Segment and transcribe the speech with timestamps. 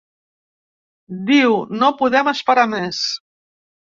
[1.27, 3.03] Diu: No podem esperar més.